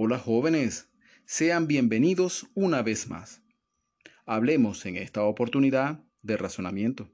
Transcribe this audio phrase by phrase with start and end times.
[0.00, 0.92] Hola jóvenes,
[1.24, 3.42] sean bienvenidos una vez más.
[4.26, 7.10] Hablemos en esta oportunidad de razonamiento.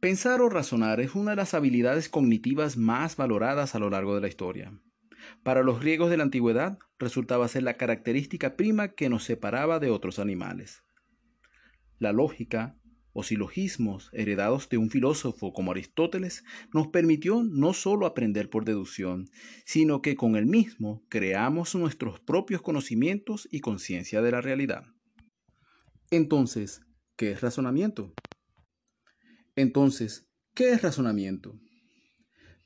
[0.00, 4.22] Pensar o razonar es una de las habilidades cognitivas más valoradas a lo largo de
[4.22, 4.76] la historia.
[5.44, 9.90] Para los griegos de la antigüedad resultaba ser la característica prima que nos separaba de
[9.90, 10.82] otros animales.
[12.00, 12.76] La lógica,
[13.14, 16.44] o silogismos heredados de un filósofo como Aristóteles
[16.74, 19.30] nos permitió no solo aprender por deducción,
[19.64, 24.84] sino que con el mismo creamos nuestros propios conocimientos y conciencia de la realidad.
[26.10, 26.82] Entonces,
[27.16, 28.12] ¿qué es razonamiento?
[29.56, 31.58] Entonces, ¿qué es razonamiento?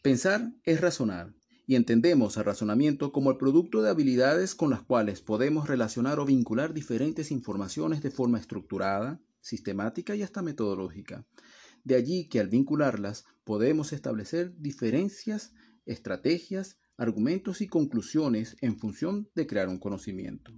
[0.02, 1.34] Pensar es razonar,
[1.68, 6.24] y entendemos el razonamiento como el producto de habilidades con las cuales podemos relacionar o
[6.24, 11.26] vincular diferentes informaciones de forma estructurada, sistemática y hasta metodológica.
[11.84, 15.54] De allí que al vincularlas podemos establecer diferencias,
[15.86, 20.52] estrategias, argumentos y conclusiones en función de crear un conocimiento.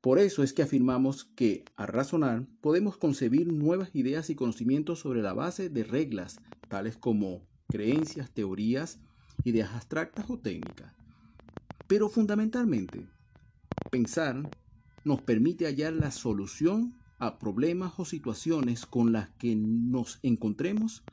[0.00, 5.22] Por eso es que afirmamos que, a razonar, podemos concebir nuevas ideas y conocimientos sobre
[5.22, 9.00] la base de reglas, tales como creencias, teorías,
[9.44, 10.92] ideas abstractas o técnicas.
[11.86, 13.06] Pero fundamentalmente,
[13.90, 14.50] pensar
[15.04, 16.98] nos permite hallar la solución
[17.32, 21.04] problemas o situaciones con las que nos encontremos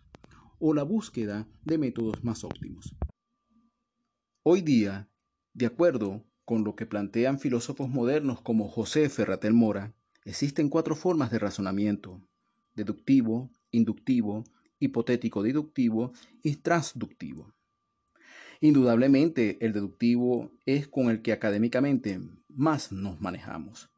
[0.59, 2.95] o la búsqueda de métodos más óptimos.
[4.43, 5.09] Hoy día,
[5.53, 9.93] de acuerdo con lo que plantean filósofos modernos como José Ferratel Mora,
[10.25, 12.21] existen cuatro formas de razonamiento,
[12.75, 14.43] deductivo, inductivo,
[14.79, 16.11] hipotético-deductivo
[16.43, 17.53] y transductivo.
[18.59, 23.90] Indudablemente, el deductivo es con el que académicamente más nos manejamos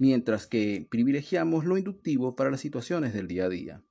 [0.00, 3.84] mientras que privilegiamos lo inductivo para las situaciones del día a día.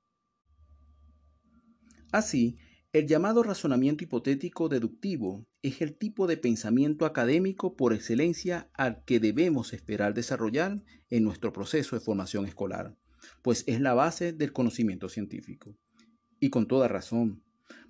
[2.10, 2.58] Así,
[2.92, 9.20] el llamado razonamiento hipotético deductivo es el tipo de pensamiento académico por excelencia al que
[9.20, 12.96] debemos esperar desarrollar en nuestro proceso de formación escolar,
[13.42, 15.76] pues es la base del conocimiento científico.
[16.40, 17.44] Y con toda razón,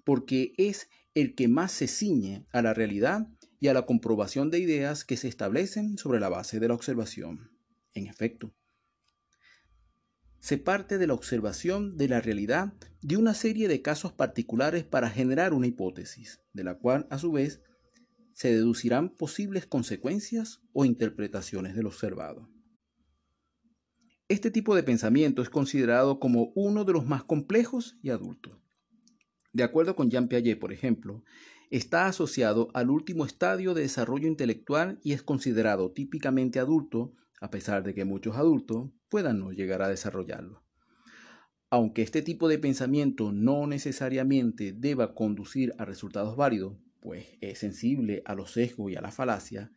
[0.04, 3.28] porque es el que más se ciñe a la realidad
[3.60, 7.59] y a la comprobación de ideas que se establecen sobre la base de la observación.
[7.94, 8.54] En efecto,
[10.40, 15.10] se parte de la observación de la realidad de una serie de casos particulares para
[15.10, 17.62] generar una hipótesis, de la cual a su vez
[18.32, 22.48] se deducirán posibles consecuencias o interpretaciones del observado.
[24.28, 28.56] Este tipo de pensamiento es considerado como uno de los más complejos y adultos.
[29.52, 31.22] De acuerdo con Jean Piaget, por ejemplo,
[31.70, 37.82] está asociado al último estadio de desarrollo intelectual y es considerado típicamente adulto a pesar
[37.82, 40.62] de que muchos adultos puedan no llegar a desarrollarlo.
[41.70, 48.22] Aunque este tipo de pensamiento no necesariamente deba conducir a resultados válidos, pues es sensible
[48.26, 49.72] a los sesgos y a la falacia,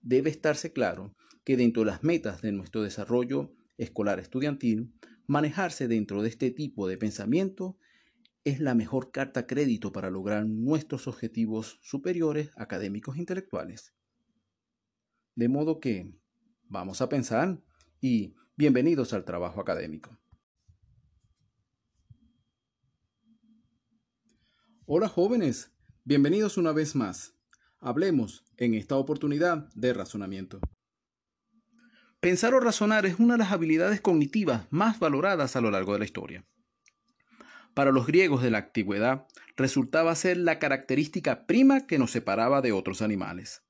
[0.00, 1.14] debe estarse claro
[1.44, 4.92] que dentro de las metas de nuestro desarrollo escolar estudiantil,
[5.26, 7.78] manejarse dentro de este tipo de pensamiento
[8.44, 13.94] es la mejor carta crédito para lograr nuestros objetivos superiores académicos e intelectuales.
[15.34, 16.14] De modo que,
[16.70, 17.62] Vamos a pensar
[17.98, 20.18] y bienvenidos al trabajo académico.
[24.84, 25.72] Hola jóvenes,
[26.04, 27.34] bienvenidos una vez más.
[27.78, 30.60] Hablemos en esta oportunidad de razonamiento.
[32.20, 36.00] Pensar o razonar es una de las habilidades cognitivas más valoradas a lo largo de
[36.00, 36.44] la historia.
[37.72, 39.26] Para los griegos de la antigüedad
[39.56, 43.62] resultaba ser la característica prima que nos separaba de otros animales.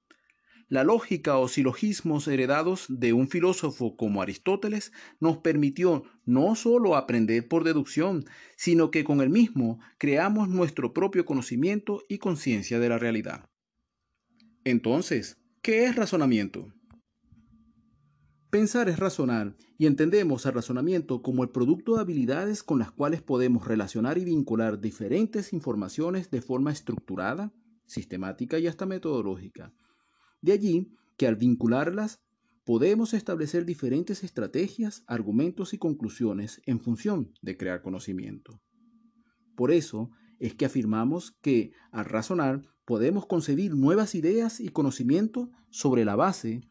[0.68, 7.48] La lógica o silogismos heredados de un filósofo como Aristóteles nos permitió no solo aprender
[7.48, 12.98] por deducción, sino que con el mismo creamos nuestro propio conocimiento y conciencia de la
[12.98, 13.48] realidad.
[14.64, 16.70] Entonces, ¿qué es razonamiento?
[18.50, 23.22] Pensar es razonar y entendemos el razonamiento como el producto de habilidades con las cuales
[23.22, 27.54] podemos relacionar y vincular diferentes informaciones de forma estructurada,
[27.86, 29.72] sistemática y hasta metodológica
[30.40, 32.20] de allí que al vincularlas
[32.64, 38.60] podemos establecer diferentes estrategias, argumentos y conclusiones en función de crear conocimiento.
[39.56, 46.04] Por eso es que afirmamos que al razonar podemos concebir nuevas ideas y conocimiento sobre
[46.04, 46.62] la base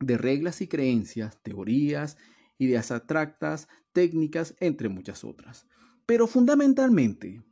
[0.00, 2.16] de reglas y creencias, teorías,
[2.58, 5.66] ideas abstractas, técnicas, entre muchas otras.
[6.06, 7.42] Pero fundamentalmente,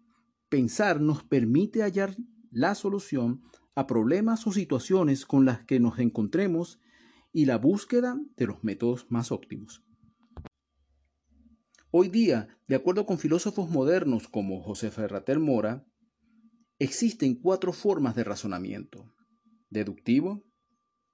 [0.48, 2.16] pensar nos permite hallar
[2.50, 3.42] la solución
[3.74, 6.80] a problemas o situaciones con las que nos encontremos
[7.32, 9.82] y la búsqueda de los métodos más óptimos.
[11.90, 15.86] Hoy día, de acuerdo con filósofos modernos como José Ferratel Mora,
[16.78, 19.14] existen cuatro formas de razonamiento.
[19.70, 20.44] Deductivo,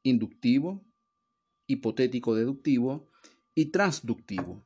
[0.03, 0.85] inductivo,
[1.67, 3.09] hipotético deductivo
[3.55, 4.65] y transductivo.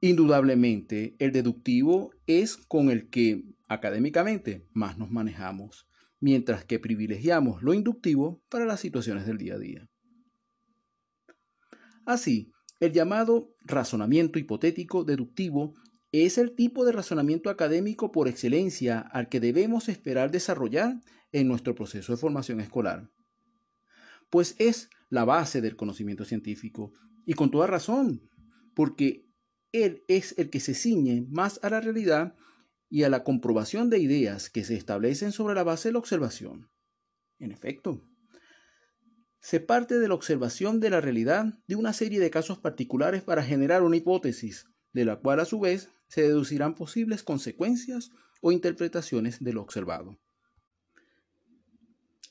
[0.00, 5.86] Indudablemente, el deductivo es con el que académicamente más nos manejamos,
[6.22, 9.88] mientras que privilegiamos lo inductivo para las situaciones del día a día.
[12.06, 15.74] Así, el llamado razonamiento hipotético deductivo
[16.12, 21.00] es el tipo de razonamiento académico por excelencia al que debemos esperar desarrollar
[21.32, 23.10] en nuestro proceso de formación escolar.
[24.30, 26.92] Pues es la base del conocimiento científico,
[27.26, 28.28] y con toda razón,
[28.74, 29.26] porque
[29.72, 32.36] él es el que se ciñe más a la realidad
[32.92, 36.68] y a la comprobación de ideas que se establecen sobre la base de la observación.
[37.38, 38.04] En efecto,
[39.40, 43.42] se parte de la observación de la realidad de una serie de casos particulares para
[43.42, 48.10] generar una hipótesis, de la cual a su vez se deducirán posibles consecuencias
[48.42, 50.18] o interpretaciones de lo observado.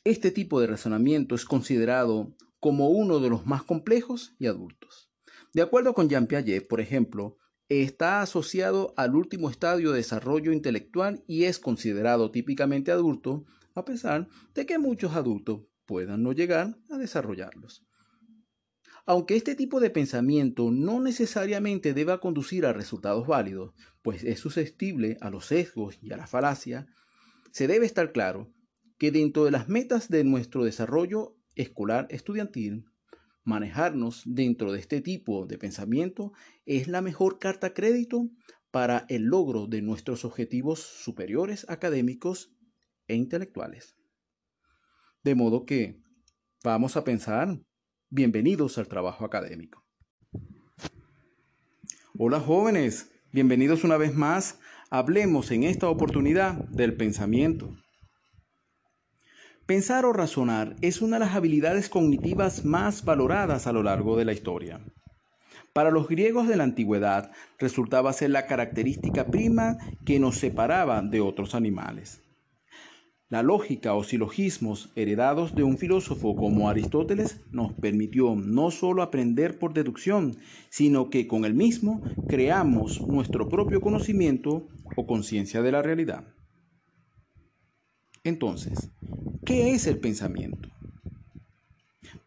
[0.03, 5.09] Este tipo de razonamiento es considerado como uno de los más complejos y adultos.
[5.53, 7.39] De acuerdo con Jean Piaget, por ejemplo,
[7.79, 13.45] está asociado al último estadio de desarrollo intelectual y es considerado típicamente adulto,
[13.75, 17.85] a pesar de que muchos adultos puedan no llegar a desarrollarlos.
[19.05, 25.17] Aunque este tipo de pensamiento no necesariamente deba conducir a resultados válidos, pues es susceptible
[25.21, 26.87] a los sesgos y a la falacia,
[27.51, 28.51] se debe estar claro
[28.97, 32.90] que dentro de las metas de nuestro desarrollo escolar estudiantil,
[33.51, 36.31] manejarnos dentro de este tipo de pensamiento
[36.65, 38.29] es la mejor carta crédito
[38.71, 42.55] para el logro de nuestros objetivos superiores académicos
[43.09, 43.97] e intelectuales.
[45.21, 46.01] De modo que
[46.63, 47.59] vamos a pensar,
[48.09, 49.83] bienvenidos al trabajo académico.
[52.17, 54.59] Hola jóvenes, bienvenidos una vez más.
[54.89, 57.75] Hablemos en esta oportunidad del pensamiento.
[59.71, 64.25] Pensar o razonar es una de las habilidades cognitivas más valoradas a lo largo de
[64.25, 64.81] la historia.
[65.71, 71.21] Para los griegos de la antigüedad resultaba ser la característica prima que nos separaba de
[71.21, 72.21] otros animales.
[73.29, 79.57] La lógica o silogismos heredados de un filósofo como Aristóteles nos permitió no solo aprender
[79.57, 80.35] por deducción,
[80.69, 84.67] sino que con el mismo creamos nuestro propio conocimiento
[84.97, 86.25] o conciencia de la realidad.
[88.23, 88.89] Entonces,
[89.45, 90.69] ¿qué es el pensamiento?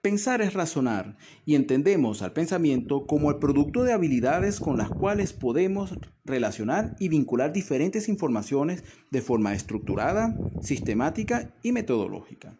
[0.02, 5.32] Pensar es razonar y entendemos al pensamiento como el producto de habilidades con las cuales
[5.32, 5.94] podemos
[6.24, 12.58] relacionar y vincular diferentes informaciones de forma estructurada, sistemática y metodológica.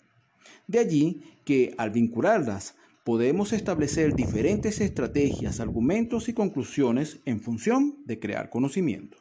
[0.68, 8.18] De allí que al vincularlas podemos establecer diferentes estrategias, argumentos y conclusiones en función de
[8.18, 9.18] crear conocimiento.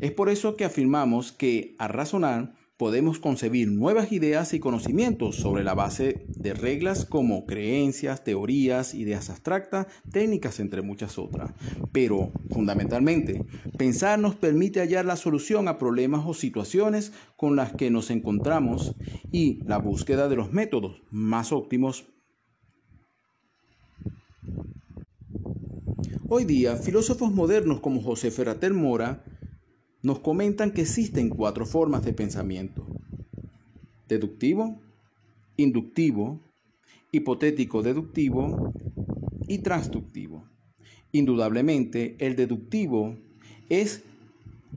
[0.00, 5.64] Es por eso que afirmamos que a razonar podemos concebir nuevas ideas y conocimientos sobre
[5.64, 11.50] la base de reglas como creencias, teorías, ideas abstractas, técnicas, entre muchas otras.
[11.90, 13.44] Pero, fundamentalmente,
[13.76, 18.94] pensar nos permite hallar la solución a problemas o situaciones con las que nos encontramos
[19.32, 22.06] y la búsqueda de los métodos más óptimos.
[26.28, 29.24] Hoy día, filósofos modernos como José Ferrater Mora
[30.02, 32.86] nos comentan que existen cuatro formas de pensamiento.
[34.08, 34.80] Deductivo,
[35.56, 36.40] inductivo,
[37.12, 38.72] hipotético deductivo
[39.46, 40.44] y transductivo.
[41.12, 43.16] Indudablemente, el deductivo
[43.68, 44.02] es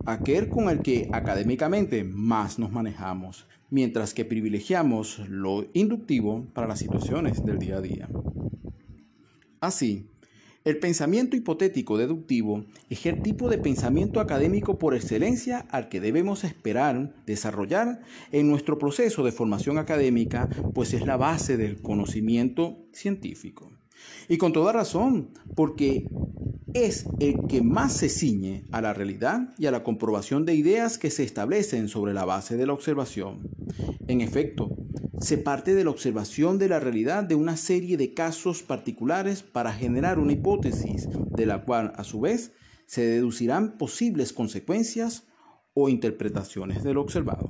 [0.06, 6.80] aquel con el que académicamente más nos manejamos, mientras que privilegiamos lo inductivo para las
[6.80, 8.10] situaciones del día a día.
[9.60, 10.11] Así,
[10.64, 16.44] el pensamiento hipotético deductivo es el tipo de pensamiento académico por excelencia al que debemos
[16.44, 18.02] esperar desarrollar
[18.32, 23.72] en nuestro proceso de formación académica, pues es la base del conocimiento científico.
[24.30, 26.08] Y con toda razón, porque
[26.74, 30.98] es el que más se ciñe a la realidad y a la comprobación de ideas
[30.98, 33.50] que se establecen sobre la base de la observación.
[34.08, 34.70] En efecto,
[35.20, 39.74] se parte de la observación de la realidad de una serie de casos particulares para
[39.74, 42.54] generar una hipótesis, de la cual a su vez
[42.86, 45.28] se deducirán posibles consecuencias
[45.74, 47.50] o interpretaciones de lo observado.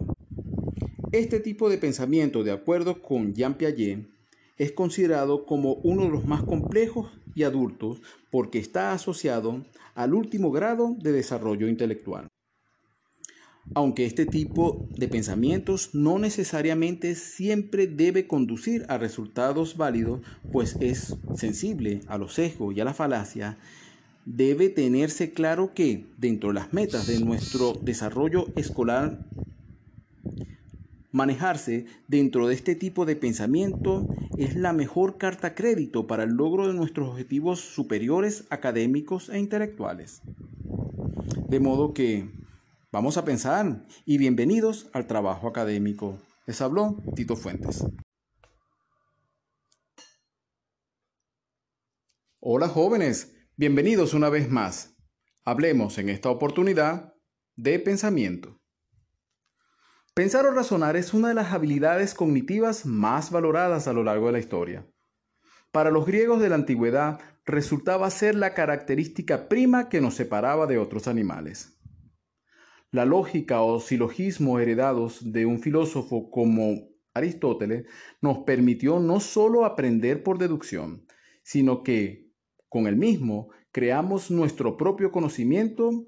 [1.12, 4.08] Este tipo de pensamiento, de acuerdo con Jean Piaget,
[4.58, 9.66] es considerado como uno de los más complejos y adultos porque está asociado
[9.96, 12.31] al último grado de desarrollo intelectual
[13.74, 21.16] aunque este tipo de pensamientos no necesariamente siempre debe conducir a resultados válidos, pues es
[21.36, 23.58] sensible a los sesgos y a la falacia,
[24.26, 29.26] debe tenerse claro que dentro de las metas de nuestro desarrollo escolar,
[31.14, 36.68] manejarse dentro de este tipo de pensamiento es la mejor carta crédito para el logro
[36.68, 40.22] de nuestros objetivos superiores académicos e intelectuales.
[41.50, 42.30] De modo que
[42.92, 46.20] vamos a pensar y bienvenidos al trabajo académico.
[46.46, 47.86] Les habló Tito Fuentes.
[52.42, 54.96] Hola jóvenes, bienvenidos una vez más.
[55.46, 57.14] Hablemos en esta oportunidad
[57.56, 58.60] de pensamiento.
[60.14, 64.34] Pensar o razonar es una de las habilidades cognitivas más valoradas a lo largo de
[64.34, 64.86] la historia.
[65.72, 70.78] Para los griegos de la antigüedad resultaba ser la característica prima que nos separaba de
[70.78, 71.81] otros animales.
[72.92, 77.86] La lógica o silogismo heredados de un filósofo como Aristóteles
[78.22, 81.06] nos permitió no solo aprender por deducción,
[81.44, 82.32] sino que
[82.72, 86.08] con el mismo, creamos nuestro propio conocimiento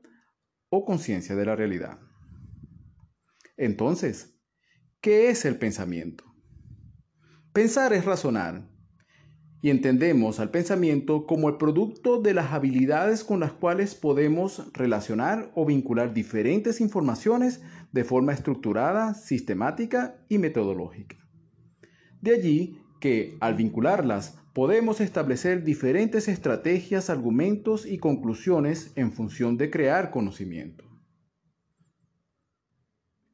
[0.70, 2.00] o conciencia de la realidad.
[3.58, 4.40] Entonces,
[5.02, 6.24] ¿qué es el pensamiento?
[7.52, 8.73] Pensar es razonar,
[9.64, 15.54] y entendemos al pensamiento como el producto de las habilidades con las cuales podemos relacionar
[15.56, 17.62] o vincular diferentes informaciones
[17.94, 21.16] de forma estructurada, sistemática y metodológica.
[22.20, 29.70] De allí que, al vincularlas, podemos establecer diferentes estrategias, argumentos y conclusiones en función de
[29.70, 30.84] crear conocimiento.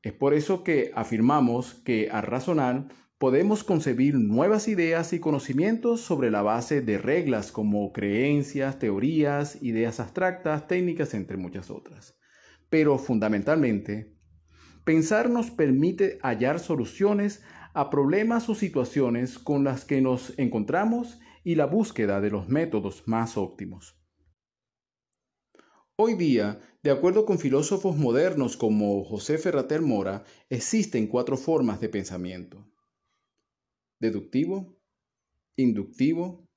[0.03, 2.87] Es por eso que afirmamos que al razonar
[3.19, 9.99] podemos concebir nuevas ideas y conocimientos sobre la base de reglas como creencias, teorías, ideas
[9.99, 12.17] abstractas, técnicas, entre muchas otras.
[12.69, 14.15] Pero fundamentalmente,
[14.85, 21.55] pensar nos permite hallar soluciones a problemas o situaciones con las que nos encontramos y
[21.55, 23.99] la búsqueda de los métodos más óptimos.
[25.97, 31.89] Hoy día, de acuerdo con filósofos modernos como José Ferrater Mora, existen cuatro formas de
[31.89, 32.65] pensamiento.
[33.99, 34.79] Deductivo,
[35.57, 36.47] inductivo,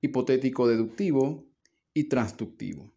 [0.00, 1.48] hipotético deductivo
[1.94, 2.92] y transductivo.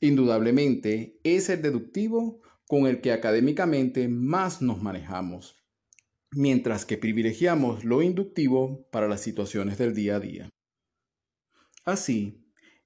[0.00, 5.56] Indudablemente es el deductivo con el que académicamente más nos manejamos,
[6.30, 10.48] mientras que privilegiamos lo inductivo para las situaciones del día a día.
[11.84, 12.41] Así,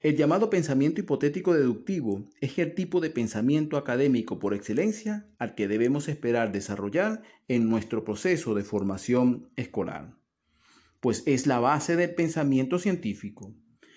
[0.07, 5.67] el llamado pensamiento hipotético deductivo es el tipo de pensamiento académico por excelencia al que
[5.67, 10.17] debemos esperar desarrollar en nuestro proceso de formación escolar,
[11.01, 13.53] pues es la base del pensamiento científico,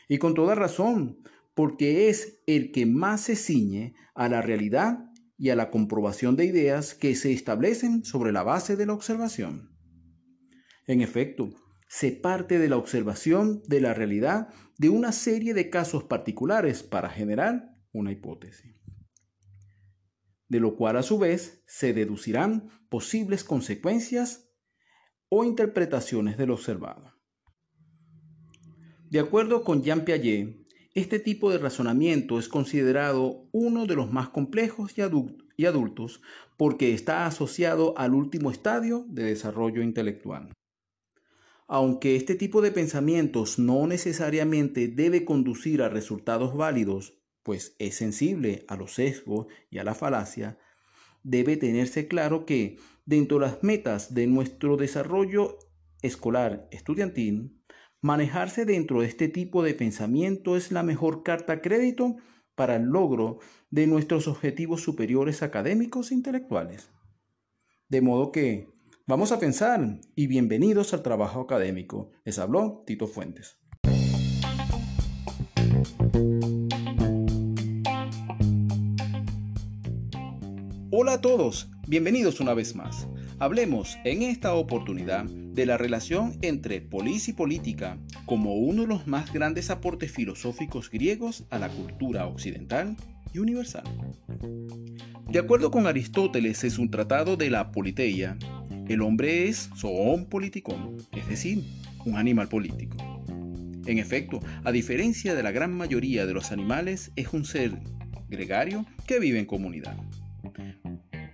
[0.08, 1.20] y con toda razón,
[1.54, 6.46] porque es el que más se ciñe a la realidad y a la comprobación de
[6.46, 9.78] ideas que se establecen sobre la base de la observación.
[10.88, 11.52] En efecto,
[11.88, 17.10] se parte de la observación de la realidad de una serie de casos particulares para
[17.10, 18.76] generar una hipótesis,
[20.48, 24.50] de lo cual a su vez se deducirán posibles consecuencias
[25.28, 27.14] o interpretaciones del observado.
[29.10, 34.30] De acuerdo con Jean Piaget, este tipo de razonamiento es considerado uno de los más
[34.30, 36.22] complejos y, adultos
[36.56, 40.54] porque está asociado al último estadio de desarrollo intelectual.
[41.70, 48.66] Aunque este tipo de pensamientos no necesariamente debe conducir a resultados válidos, pues es sensible
[48.68, 50.58] a los sesgos y a la falacia,
[51.24, 55.58] debe tenerse claro que dentro de las metas de nuestro desarrollo
[56.02, 57.60] escolar estudiantil,
[58.02, 62.16] Manejarse dentro de este tipo de pensamiento es la mejor carta crédito
[62.56, 63.40] para el logro
[63.72, 66.90] de nuestros objetivos superiores académicos e intelectuales.
[67.90, 68.70] De modo que
[69.10, 72.12] vamos a pensar y bienvenidos al trabajo académico.
[72.26, 73.58] Les habló Tito Fuentes.
[80.92, 83.08] Hola a todos, bienvenidos una vez más.
[83.40, 87.98] Hablemos en esta oportunidad de la relación entre polis y política
[88.28, 92.96] como uno de los más grandes aportes filosóficos griegos a la cultura occidental
[93.34, 93.86] y universal.
[95.28, 98.38] De acuerdo con Aristóteles es un tratado de la politeia,
[98.90, 101.64] el hombre es zoon politikon, es decir,
[102.06, 102.98] un animal político.
[103.86, 107.72] En efecto, a diferencia de la gran mayoría de los animales, es un ser
[108.30, 109.98] gregario que vive en comunidad.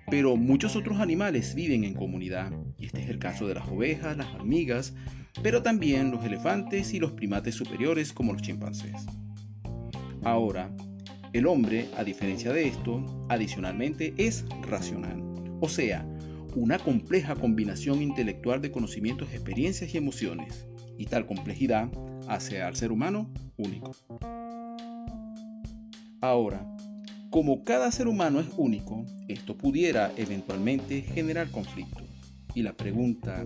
[0.10, 4.18] Pero muchos otros animales viven en comunidad, y este es el caso de las ovejas,
[4.18, 4.94] las hormigas,
[5.42, 9.06] pero también los elefantes y los primates superiores como los chimpancés.
[10.24, 10.76] Ahora,
[11.34, 15.22] el hombre, a diferencia de esto, adicionalmente es racional,
[15.60, 16.06] o sea,
[16.56, 21.90] una compleja combinación intelectual de conocimientos, experiencias y emociones, y tal complejidad
[22.28, 23.92] hace al ser humano único.
[26.22, 26.66] Ahora,
[27.30, 32.04] como cada ser humano es único, esto pudiera eventualmente generar conflicto.
[32.54, 33.46] Y la pregunta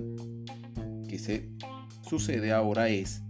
[1.08, 1.50] que se
[2.08, 3.24] sucede ahora es,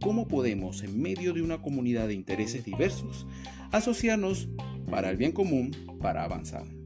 [0.00, 3.26] ¿cómo podemos en medio de una comunidad de intereses diversos
[3.70, 4.48] asociarnos
[4.90, 6.79] para el bien común para avanzar?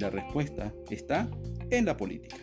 [0.00, 1.28] La respuesta está
[1.68, 2.38] en la política.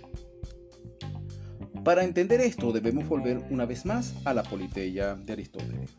[1.83, 5.97] Para entender esto debemos volver una vez más a la politeia de Aristóteles.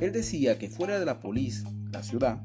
[0.00, 2.42] Él decía que fuera de la polis, la ciudad,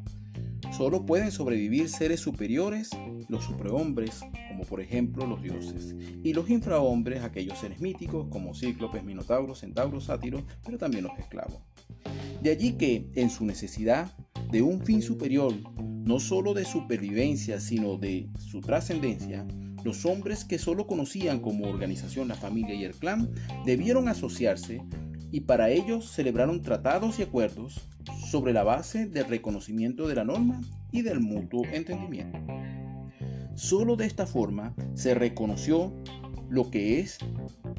[0.77, 2.91] solo pueden sobrevivir seres superiores,
[3.27, 4.19] los superhombres,
[4.49, 10.03] como por ejemplo los dioses, y los infrahombres, aquellos seres míticos como cíclopes, minotauros, centauros,
[10.03, 11.63] sátiros, pero también los esclavos.
[12.43, 14.15] De allí que, en su necesidad
[14.51, 15.55] de un fin superior,
[16.05, 19.45] no solo de supervivencia, sino de su trascendencia,
[19.83, 23.29] los hombres que solo conocían como organización la familia y el clan
[23.65, 24.81] debieron asociarse
[25.31, 27.81] y para ellos celebraron tratados y acuerdos
[28.29, 32.39] sobre la base del reconocimiento de la norma y del mutuo entendimiento.
[33.55, 35.91] Solo de esta forma se reconoció
[36.49, 37.17] lo que es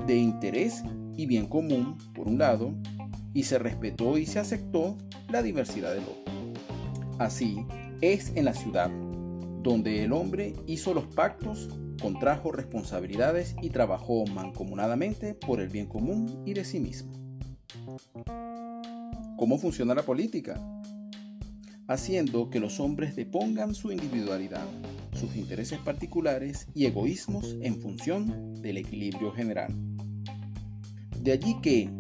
[0.07, 0.83] de interés
[1.17, 2.75] y bien común, por un lado,
[3.35, 4.97] y se respetó y se aceptó
[5.29, 6.33] la diversidad del otro.
[7.19, 7.65] Así
[8.01, 8.91] es en la ciudad,
[9.63, 11.69] donde el hombre hizo los pactos,
[12.01, 17.13] contrajo responsabilidades y trabajó mancomunadamente por el bien común y de sí mismo.
[19.37, 20.61] ¿Cómo funciona la política?
[21.89, 24.67] Haciendo que los hombres depongan su individualidad,
[25.13, 29.73] sus intereses particulares y egoísmos en función del equilibrio general.
[31.21, 31.91] De allí que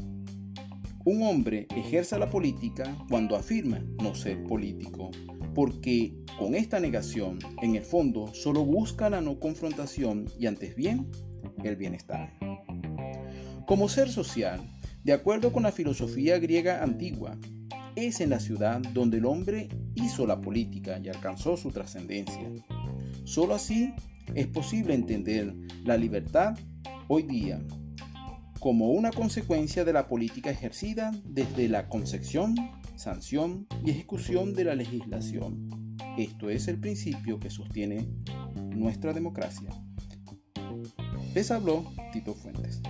[1.04, 5.10] un hombre ejerza la política cuando afirma no ser político,
[5.56, 11.10] porque con esta negación, en el fondo, solo busca la no confrontación y antes bien,
[11.64, 12.38] el bienestar.
[13.66, 14.60] Como ser social,
[15.02, 17.38] de acuerdo con la filosofía griega antigua,
[17.94, 22.52] es en la ciudad donde el hombre hizo la política y alcanzó su trascendencia.
[23.25, 23.94] Solo así
[24.34, 26.54] es posible entender la libertad
[27.08, 27.62] hoy día
[28.60, 32.54] como una consecuencia de la política ejercida desde la concepción,
[32.97, 35.97] sanción y ejecución de la legislación.
[36.19, 38.09] Esto es el principio que sostiene
[38.75, 39.71] nuestra democracia.
[41.35, 42.80] Les habló Tito Fuentes.